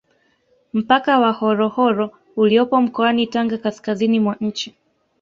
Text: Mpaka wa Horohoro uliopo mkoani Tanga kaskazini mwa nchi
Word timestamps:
Mpaka 0.73 1.19
wa 1.19 1.31
Horohoro 1.31 2.11
uliopo 2.35 2.81
mkoani 2.81 3.27
Tanga 3.27 3.57
kaskazini 3.57 4.19
mwa 4.19 4.35
nchi 4.41 4.75